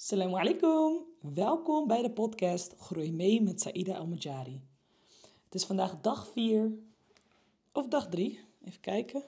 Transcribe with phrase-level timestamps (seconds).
[0.00, 1.04] Assalamu alaikum.
[1.34, 4.60] Welkom bij de podcast Groei mee met Saida Al-Majari.
[5.44, 6.72] Het is vandaag dag 4
[7.72, 8.40] of dag 3.
[8.64, 9.22] Even kijken.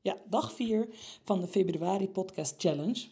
[0.00, 0.88] Ja, dag 4
[1.24, 3.08] van de februari podcast challenge.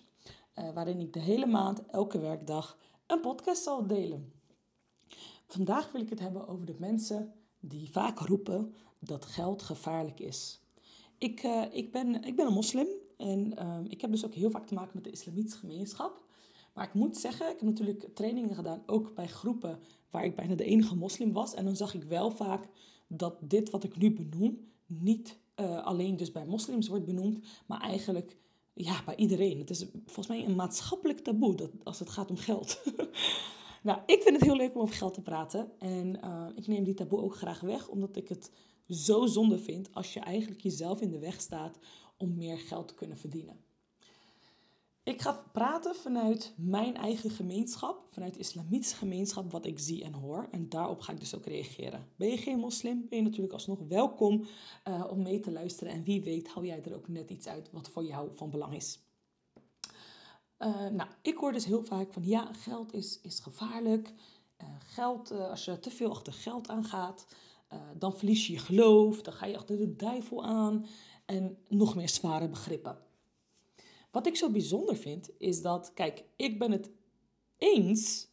[0.59, 4.33] Uh, waarin ik de hele maand, elke werkdag, een podcast zal delen.
[5.47, 10.61] Vandaag wil ik het hebben over de mensen die vaak roepen dat geld gevaarlijk is.
[11.19, 14.51] Ik, uh, ik, ben, ik ben een moslim en uh, ik heb dus ook heel
[14.51, 16.29] vaak te maken met de islamitische gemeenschap.
[16.73, 19.79] Maar ik moet zeggen, ik heb natuurlijk trainingen gedaan, ook bij groepen
[20.11, 21.55] waar ik bijna de enige moslim was.
[21.55, 22.69] En dan zag ik wel vaak
[23.07, 27.81] dat dit wat ik nu benoem niet uh, alleen dus bij moslims wordt benoemd, maar
[27.81, 28.37] eigenlijk
[28.73, 29.59] ja, bij iedereen.
[29.59, 32.83] Het is volgens mij een maatschappelijk taboe dat, als het gaat om geld.
[33.83, 35.71] nou, ik vind het heel leuk om over geld te praten.
[35.79, 38.51] En uh, ik neem die taboe ook graag weg, omdat ik het
[38.89, 41.79] zo zonde vind als je eigenlijk jezelf in de weg staat
[42.17, 43.57] om meer geld te kunnen verdienen.
[45.11, 50.13] Ik ga praten vanuit mijn eigen gemeenschap, vanuit de islamitische gemeenschap, wat ik zie en
[50.13, 50.49] hoor.
[50.51, 52.09] En daarop ga ik dus ook reageren.
[52.17, 54.47] Ben je geen moslim, ben je natuurlijk alsnog welkom
[54.89, 55.93] uh, om mee te luisteren.
[55.93, 58.75] En wie weet hou jij er ook net iets uit wat voor jou van belang
[58.75, 58.99] is.
[60.59, 64.15] Uh, nou, ik hoor dus heel vaak van ja, geld is, is gevaarlijk.
[64.63, 67.27] Uh, geld, als je te veel achter geld aangaat,
[67.99, 70.87] dan verlies je je geloof, dan ga je achter de duivel aan
[71.27, 73.09] en nog meer zware begrippen.
[74.11, 76.91] Wat ik zo bijzonder vind, is dat, kijk, ik ben het
[77.59, 78.29] eens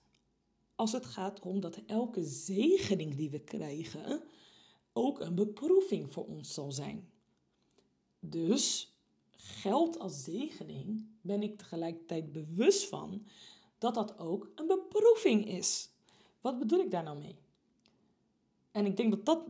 [0.75, 4.23] als het gaat om dat elke zegening die we krijgen
[4.93, 7.09] ook een beproeving voor ons zal zijn.
[8.19, 8.95] Dus
[9.31, 13.25] geld als zegening ben ik tegelijkertijd bewust van
[13.77, 15.89] dat dat ook een beproeving is.
[16.41, 17.35] Wat bedoel ik daar nou mee?
[18.71, 19.43] En ik denk dat dat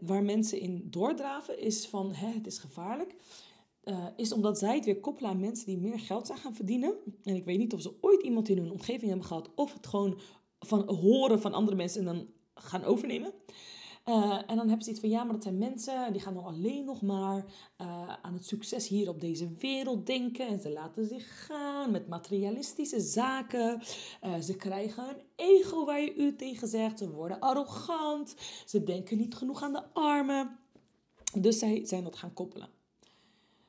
[0.00, 3.14] waar mensen in doordraven is van hè, het is gevaarlijk.
[3.88, 6.94] Uh, is omdat zij het weer koppelen aan mensen die meer geld zijn gaan verdienen.
[7.22, 9.86] En ik weet niet of ze ooit iemand in hun omgeving hebben gehad, of het
[9.86, 10.20] gewoon
[10.58, 13.32] van horen van andere mensen en dan gaan overnemen.
[14.08, 16.44] Uh, en dan hebben ze iets van, ja, maar dat zijn mensen die gaan dan
[16.44, 17.44] alleen nog maar
[17.80, 20.46] uh, aan het succes hier op deze wereld denken.
[20.48, 23.82] En ze laten zich gaan met materialistische zaken.
[24.42, 26.98] Ze krijgen een ego waar je u tegen zegt.
[26.98, 28.34] Ze worden arrogant.
[28.66, 30.58] Ze denken niet genoeg aan de armen.
[31.38, 32.75] Dus zij zijn dat gaan koppelen.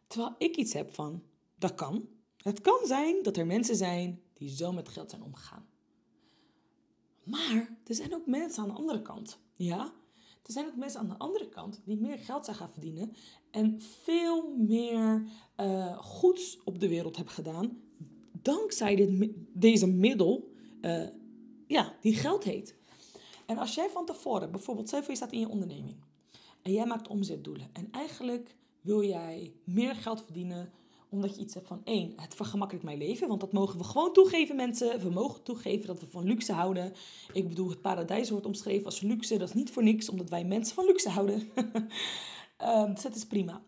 [0.08, 1.24] Terwijl ik iets heb van,
[1.56, 2.08] dat kan.
[2.38, 5.66] Het kan zijn dat er mensen zijn die zo met geld zijn omgegaan.
[7.24, 9.40] Maar er zijn ook mensen aan de andere kant.
[9.56, 9.94] Ja?
[10.44, 13.14] Er zijn ook mensen aan de andere kant die meer geld zijn gaan verdienen
[13.52, 17.82] en veel meer uh, goeds op de wereld hebben gedaan
[18.42, 20.52] dankzij dit, deze middel
[20.82, 21.08] uh,
[21.68, 22.76] ja, die geld heet.
[23.46, 25.96] En als jij van tevoren, bijvoorbeeld, stel je staat in je onderneming
[26.62, 28.56] en jij maakt omzetdoelen en eigenlijk
[28.88, 30.72] wil jij meer geld verdienen
[31.10, 33.28] omdat je iets hebt van één, het vergemakkelijkt mijn leven.
[33.28, 35.00] Want dat mogen we gewoon toegeven, mensen.
[35.00, 36.94] We mogen toegeven dat we van luxe houden.
[37.34, 39.38] Ik bedoel, het paradijs wordt omschreven als luxe.
[39.38, 41.50] Dat is niet voor niks, omdat wij mensen van luxe houden.
[42.94, 43.62] dus dat is prima.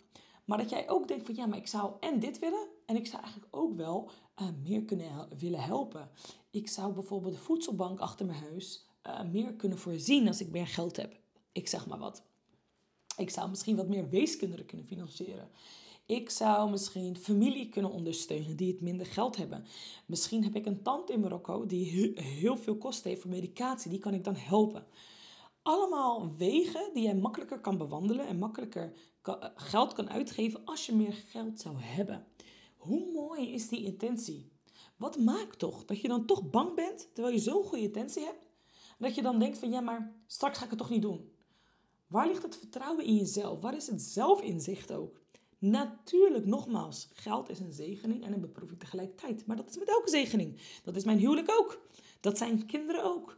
[0.45, 2.67] Maar dat jij ook denkt van ja, maar ik zou en dit willen.
[2.85, 6.09] En ik zou eigenlijk ook wel uh, meer kunnen willen helpen.
[6.51, 10.67] Ik zou bijvoorbeeld de voedselbank achter mijn huis uh, meer kunnen voorzien als ik meer
[10.67, 11.19] geld heb.
[11.51, 12.28] Ik zeg maar wat.
[13.19, 15.49] Ik zou misschien wat meer weeskinderen kunnen financieren.
[16.05, 19.65] Ik zou misschien familie kunnen ondersteunen die het minder geld hebben.
[20.05, 23.91] Misschien heb ik een tante in Marokko die heel veel kosten heeft voor medicatie.
[23.91, 24.85] Die kan ik dan helpen.
[25.61, 28.93] Allemaal wegen die jij makkelijker kan bewandelen en makkelijker
[29.55, 32.25] geld kan uitgeven als je meer geld zou hebben.
[32.77, 34.51] Hoe mooi is die intentie?
[34.97, 38.45] Wat maakt toch dat je dan toch bang bent terwijl je zo'n goede intentie hebt?
[38.97, 41.37] Dat je dan denkt van ja, maar straks ga ik het toch niet doen.
[42.09, 43.59] Waar ligt het vertrouwen in jezelf?
[43.59, 45.21] Waar is het zelfinzicht ook?
[45.59, 49.45] Natuurlijk, nogmaals, geld is een zegening en een beproeving tegelijkertijd.
[49.45, 50.61] Maar dat is met elke zegening.
[50.83, 51.81] Dat is mijn huwelijk ook.
[52.19, 53.37] Dat zijn kinderen ook.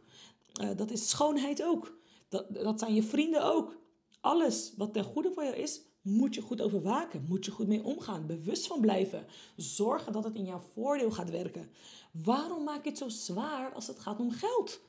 [0.62, 1.98] Uh, dat is schoonheid ook.
[2.28, 3.76] Dat, dat zijn je vrienden ook.
[4.20, 7.24] Alles wat ten goede voor jou is, moet je goed overwaken.
[7.28, 8.26] Moet je goed mee omgaan.
[8.26, 9.26] Bewust van blijven.
[9.56, 11.70] Zorgen dat het in jouw voordeel gaat werken.
[12.12, 14.80] Waarom maak je het zo zwaar als het gaat om geld?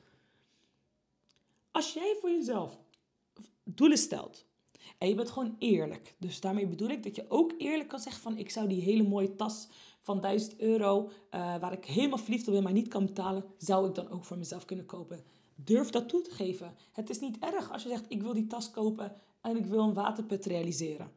[1.70, 2.78] Als jij voor jezelf
[3.64, 4.46] doelen stelt.
[4.98, 6.14] En je bent gewoon eerlijk.
[6.18, 8.38] Dus daarmee bedoel ik dat je ook eerlijk kan zeggen van...
[8.38, 9.68] ik zou die hele mooie tas
[10.00, 11.04] van 1000 euro...
[11.06, 11.10] Uh,
[11.58, 13.44] waar ik helemaal verliefd op ben, maar niet kan betalen...
[13.58, 15.24] zou ik dan ook voor mezelf kunnen kopen.
[15.54, 16.76] Durf dat toe te geven.
[16.92, 18.04] Het is niet erg als je zegt...
[18.08, 21.12] ik wil die tas kopen en ik wil een waterput realiseren.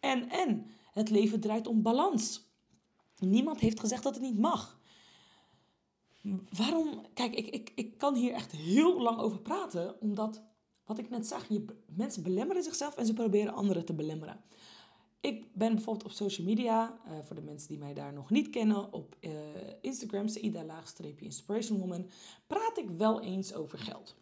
[0.00, 2.44] En, en, het leven draait om balans.
[3.18, 4.80] Niemand heeft gezegd dat het niet mag.
[6.56, 7.06] Waarom?
[7.14, 10.42] Kijk, ik, ik, ik kan hier echt heel lang over praten, omdat
[10.86, 14.40] wat ik net zag, je, mensen belemmeren zichzelf en ze proberen anderen te belemmeren.
[15.20, 18.50] Ik ben bijvoorbeeld op social media, uh, voor de mensen die mij daar nog niet
[18.50, 19.30] kennen, op uh,
[19.80, 22.10] Instagram, Saida-Inspiration Woman,
[22.46, 24.16] praat ik wel eens over geld.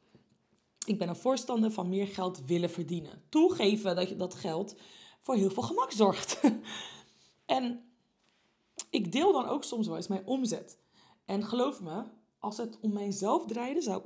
[0.87, 3.23] Ik ben een voorstander van meer geld willen verdienen.
[3.29, 4.77] Toegeven dat je dat geld
[5.21, 6.41] voor heel veel gemak zorgt.
[7.47, 7.83] en
[8.91, 10.79] ik deel dan ook soms wel eens mijn omzet.
[11.25, 12.05] En geloof me,
[12.39, 14.03] als het om mijzelf draaide, zou,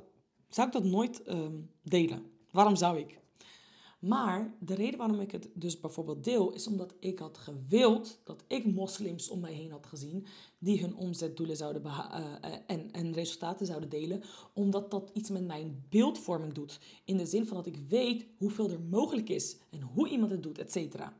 [0.49, 2.38] zou ik dat nooit um, delen.
[2.51, 3.19] Waarom zou ik?
[3.99, 8.43] Maar de reden waarom ik het dus bijvoorbeeld deel, is omdat ik had gewild dat
[8.47, 10.25] ik moslims om mij heen had gezien
[10.57, 12.25] die hun omzetdoelen zouden uh,
[12.67, 14.23] en, en resultaten zouden delen,
[14.53, 16.79] omdat dat iets met mijn beeldvorming doet.
[17.05, 20.43] In de zin van dat ik weet hoeveel er mogelijk is en hoe iemand het
[20.43, 21.17] doet, et cetera.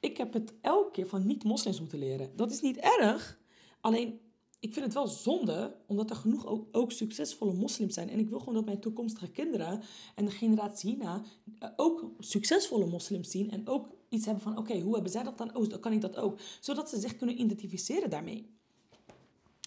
[0.00, 2.30] Ik heb het elke keer van niet-moslims moeten leren.
[2.36, 3.38] Dat is niet erg,
[3.80, 4.20] alleen
[4.64, 8.10] ik vind het wel zonde, omdat er genoeg ook, succesvolle moslims zijn.
[8.10, 9.82] En ik wil gewoon dat mijn toekomstige kinderen
[10.14, 11.22] en de generatie hierna
[11.58, 13.50] eh, ook succesvolle moslims zien.
[13.50, 15.56] En ook iets hebben van, oké, hoe hebben zij dat dan?
[15.56, 16.38] Oh, dan kan ik dat ook.
[16.60, 18.50] Zodat ze zich kunnen identificeren daarmee.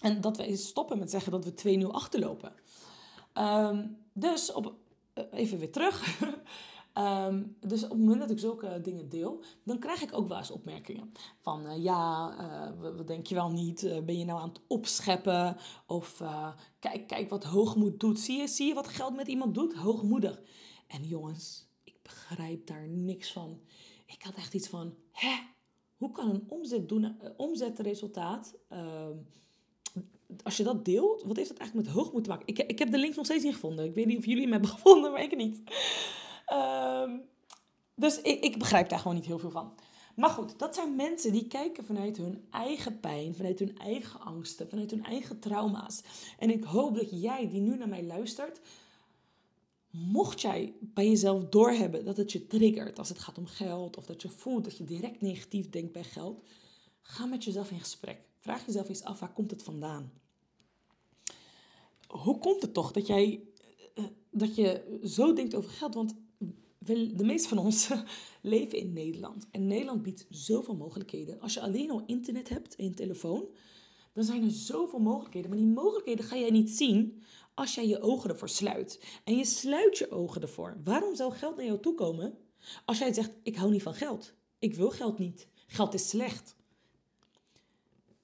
[0.02, 2.52] En dat we stoppen met zeggen dat we 2-0 achterlopen.
[3.34, 4.74] Um, dus op,
[5.12, 6.02] eh, even weer terug.
[6.98, 10.38] Ehm, dus op het moment dat ik zulke dingen deel, dan krijg ik ook wel
[10.38, 11.12] eens opmerkingen.
[11.40, 12.34] Van uh, ja,
[12.80, 13.82] uh, wat denk je wel niet?
[13.82, 15.56] Uh, ben je nou aan het opscheppen?
[15.86, 16.22] Of
[16.78, 18.20] kijk, kijk wat hoogmoed doet.
[18.20, 19.74] Zie je, zie je wat geld met iemand doet?
[19.74, 20.42] Hoogmoedig.
[20.86, 23.60] En jongens, ik begrijp daar niks van.
[24.06, 25.36] Ik had echt iets van, hè?
[25.96, 29.16] Hoe kan een omzet doen, omzetresultaat ehm,
[30.42, 32.46] als je dat deelt, wat heeft dat eigenlijk met hoogmoed te maken?
[32.46, 33.84] Ik, ik heb de link nog steeds niet gevonden.
[33.84, 35.62] Ik weet niet of jullie hem hebben gevonden, maar ik niet.
[36.52, 36.87] Um,
[37.98, 39.72] dus ik, ik begrijp daar gewoon niet heel veel van.
[40.14, 44.68] Maar goed, dat zijn mensen die kijken vanuit hun eigen pijn, vanuit hun eigen angsten,
[44.68, 46.02] vanuit hun eigen trauma's.
[46.38, 48.60] En ik hoop dat jij die nu naar mij luistert,
[49.90, 54.06] mocht jij bij jezelf doorhebben dat het je triggert als het gaat om geld, of
[54.06, 56.42] dat je voelt dat je direct negatief denkt bij geld,
[57.00, 58.18] ga met jezelf in gesprek.
[58.38, 60.12] Vraag jezelf eens af, waar komt het vandaan?
[62.06, 63.42] Hoe komt het toch dat jij
[63.94, 65.94] eh, dat je zo denkt over geld?
[65.94, 66.14] Want
[66.78, 67.88] de meeste van ons
[68.42, 69.46] leven in Nederland.
[69.50, 71.40] En Nederland biedt zoveel mogelijkheden.
[71.40, 73.48] Als je alleen al internet hebt en je telefoon,
[74.12, 75.50] dan zijn er zoveel mogelijkheden.
[75.50, 77.22] Maar die mogelijkheden ga jij niet zien
[77.54, 79.20] als jij je ogen ervoor sluit.
[79.24, 80.80] En je sluit je ogen ervoor.
[80.84, 82.38] Waarom zou geld naar jou toe komen
[82.84, 84.32] als jij zegt: Ik hou niet van geld?
[84.58, 85.48] Ik wil geld niet.
[85.66, 86.56] Geld is slecht.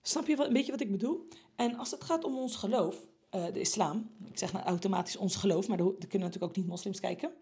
[0.02, 1.28] Snap je wat, een beetje wat ik bedoel?
[1.56, 5.36] En als het gaat om ons geloof, uh, de islam, ik zeg nou automatisch ons
[5.36, 7.32] geloof, maar er kunnen natuurlijk ook niet moslims kijken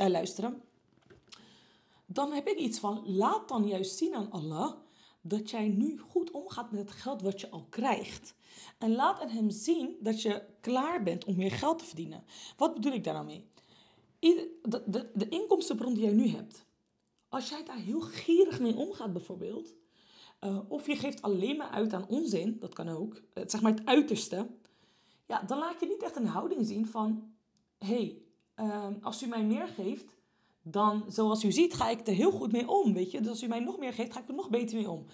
[0.00, 0.62] uh, luisteren,
[2.06, 4.72] dan heb ik iets van, laat dan juist zien aan Allah
[5.20, 8.34] dat jij nu goed omgaat met het geld wat je al krijgt.
[8.78, 12.24] En laat aan hem zien dat je klaar bent om meer geld te verdienen.
[12.56, 13.50] Wat bedoel ik daar nou mee?
[14.62, 16.66] De, de, inkomstenbron die jij nu hebt,
[17.28, 19.74] als jij daar heel gierig mee omgaat bijvoorbeeld,
[20.40, 23.86] uh, of je geeft alleen maar uit aan onzin, dat kan ook, zeg maar het
[23.86, 24.46] uiterste,
[25.26, 27.34] ja, dan laat je niet echt een houding zien van,
[27.78, 28.22] hé, hey,
[28.62, 30.16] Ehm, als u mij meer geeft,
[30.62, 32.94] dan zoals u ziet, ga ik er heel goed mee om.
[32.94, 33.20] Weet je?
[33.20, 35.04] Dus als u mij nog meer geeft, ga ik er nog beter mee om.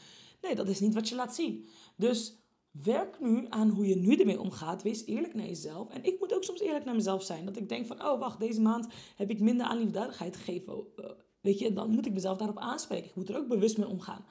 [0.42, 1.66] Nee, dat is niet wat je laat zien.
[1.96, 2.36] Dus
[2.70, 4.82] werk nu aan hoe je nu ermee omgaat.
[4.82, 5.90] Wees eerlijk naar jezelf.
[5.90, 7.44] En ik moet ook soms eerlijk naar mezelf zijn.
[7.44, 8.86] Dat ik denk van, oh wacht, deze maand
[9.16, 10.74] heb ik minder aan liefdadigheid gegeven.
[10.96, 11.10] Eh,
[11.40, 13.08] weet je, dan moet ik mezelf daarop aanspreken.
[13.08, 14.24] Ik moet er ook bewust mee omgaan.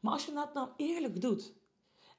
[0.00, 1.52] Maar als je dat nou eerlijk doet.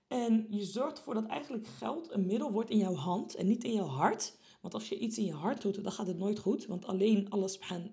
[0.08, 3.64] En je zorgt ervoor dat eigenlijk geld een middel wordt in jouw hand en niet
[3.64, 4.38] in jouw hart.
[4.60, 6.66] Want als je iets in je hart doet, dan gaat het nooit goed.
[6.66, 7.50] Want alleen Allah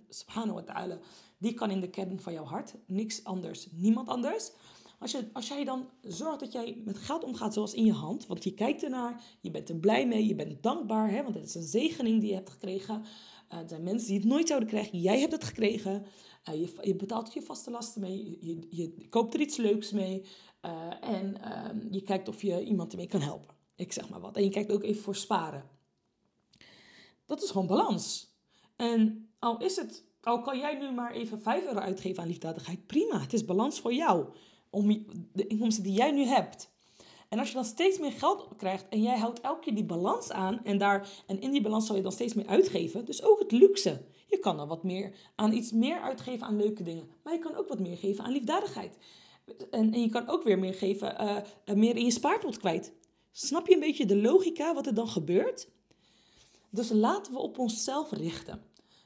[0.09, 0.99] subhanahu wa ta'ala,
[1.38, 2.75] die kan in de kern van jouw hart.
[2.87, 4.50] Niks anders, niemand anders.
[4.99, 8.26] Als, je, als jij dan zorgt dat jij met geld omgaat zoals in je hand,
[8.26, 11.44] want je kijkt ernaar, je bent er blij mee, je bent dankbaar, hè, want het
[11.44, 13.04] is een zegening die je hebt gekregen.
[13.52, 16.04] Uh, er zijn mensen die het nooit zouden krijgen, jij hebt het gekregen.
[16.49, 20.25] Uh, je, je, betaalt je vaste lasten mee, je, je, koopt er iets leuks mee
[20.64, 23.54] uh, en ehm, je kijkt of je iemand ermee kan helpen.
[23.76, 24.37] Ik zeg maar wat.
[24.37, 25.64] En je kijkt ook even voor sparen.
[27.26, 28.34] Dat is gewoon balans.
[28.76, 32.86] En al is het, al kan jij nu maar even 5 euro uitgeven aan liefdadigheid,
[32.86, 33.20] prima.
[33.20, 34.26] Het is balans voor jou.
[34.70, 36.72] Om de inkomsten die jij nu hebt.
[37.28, 40.30] En als je dan steeds meer geld krijgt en jij houdt elke keer die balans
[40.30, 43.04] aan en, daar, en in die balans zal je dan steeds meer uitgeven.
[43.04, 44.04] Dus ook het luxe.
[44.26, 47.08] Je kan dan wat meer aan iets meer uitgeven aan leuke dingen.
[47.22, 48.98] Maar je kan ook wat meer geven aan liefdadigheid.
[49.70, 52.92] En, en je kan ook weer meer geven, uh, meer in je spaarpot kwijt.
[53.32, 55.68] Snap je een beetje de logica wat er dan gebeurt?
[56.74, 58.62] Dus laten we op onszelf richten.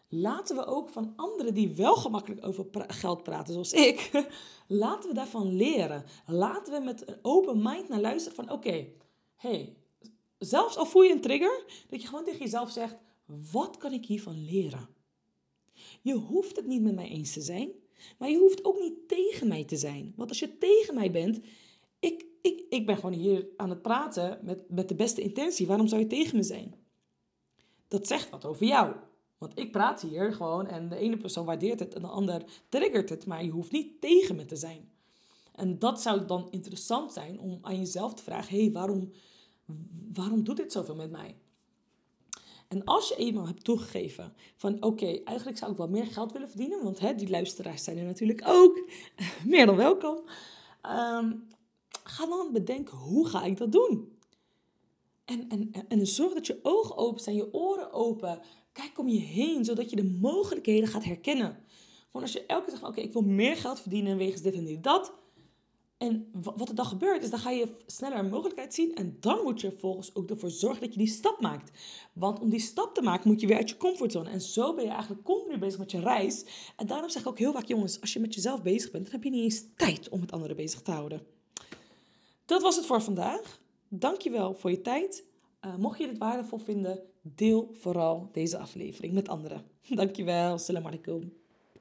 [0.08, 4.28] Laten we ook van anderen die wel gemakkelijk over geld praten, zoals ik,
[4.66, 6.04] laten we daarvan leren.
[6.26, 8.86] Laten we met een open mind naar luisteren van oké,
[9.36, 9.76] hey,
[10.38, 12.96] zelfs al voel je een trigger, dat je gewoon tegen jezelf zegt,
[13.52, 14.88] wat kan ik hiervan leren?
[16.02, 17.70] Je hoeft het niet met mij eens te zijn.
[18.18, 20.12] Maar je hoeft ook niet tegen mij te zijn.
[20.16, 21.40] Want als je tegen mij bent,
[22.00, 25.66] ik, ik, ik ben gewoon hier aan het praten met, met de beste intentie.
[25.66, 26.74] Waarom zou je tegen me zijn?
[27.88, 28.94] Dat zegt wat over jou.
[29.38, 33.08] Want ik praat hier gewoon en de ene persoon waardeert het en de ander triggert
[33.08, 33.26] het.
[33.26, 34.90] Maar je hoeft niet tegen me te zijn.
[35.54, 39.12] En dat zou dan interessant zijn om aan jezelf te vragen: hé, hey, waarom,
[40.12, 41.36] waarom doet dit zoveel met mij?
[42.68, 46.48] En als je eenmaal hebt toegegeven van oké, eigenlijk zou ik wel meer geld willen
[46.48, 48.90] verdienen, want hè, die luisteraars zijn er natuurlijk ook,
[49.44, 50.16] meer dan welkom.
[50.82, 51.46] Um,
[52.02, 54.17] ga dan bedenken, hoe ga ik dat doen?
[55.28, 58.40] En, en, en zorg dat je ogen open zijn, je oren open.
[58.72, 61.58] Kijk om je heen, zodat je de mogelijkheden gaat herkennen.
[62.06, 64.64] Gewoon als je elke keer zegt, oké, ik wil meer geld verdienen wegens dit en
[64.64, 65.12] dit dat.
[65.98, 68.94] En wat er dan gebeurt, is dan ga je sneller een mogelijkheid zien.
[68.94, 71.70] En dan moet je vervolgens ook ervoor zorgen dat je die stap maakt.
[72.12, 74.30] Want om die stap te maken moet je weer uit je comfortzone.
[74.30, 76.44] En zo ben je eigenlijk continu bezig met je reis.
[76.76, 79.12] En daarom zeg ik ook heel vaak, jongens, als je met jezelf bezig bent, dan
[79.12, 81.22] heb je niet eens tijd om het andere bezig te houden.
[82.44, 83.60] Dat was het voor vandaag.
[83.88, 85.24] Dankjewel voor je tijd.
[85.64, 89.62] Uh, mocht je dit waardevol vinden, deel vooral deze aflevering met anderen.
[89.88, 90.58] Dankjewel.
[90.58, 91.32] Salam alaikum.